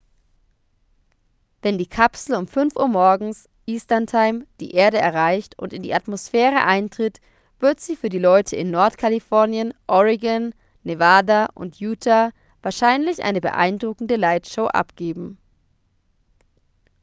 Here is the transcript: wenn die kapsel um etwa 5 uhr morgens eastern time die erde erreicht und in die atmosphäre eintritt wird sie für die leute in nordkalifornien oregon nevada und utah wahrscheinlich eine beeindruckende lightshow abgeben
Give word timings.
wenn 1.61 1.77
die 1.77 1.85
kapsel 1.85 2.33
um 2.35 2.45
etwa 2.45 2.53
5 2.61 2.75
uhr 2.75 2.87
morgens 2.87 3.47
eastern 3.67 4.07
time 4.07 4.47
die 4.59 4.71
erde 4.71 4.97
erreicht 4.97 5.59
und 5.59 5.73
in 5.73 5.83
die 5.83 5.93
atmosphäre 5.93 6.63
eintritt 6.65 7.21
wird 7.59 7.79
sie 7.79 7.95
für 7.95 8.09
die 8.09 8.17
leute 8.17 8.55
in 8.55 8.71
nordkalifornien 8.71 9.75
oregon 9.85 10.55
nevada 10.81 11.49
und 11.53 11.75
utah 11.79 12.31
wahrscheinlich 12.63 13.21
eine 13.23 13.41
beeindruckende 13.41 14.15
lightshow 14.15 14.65
abgeben 14.65 15.37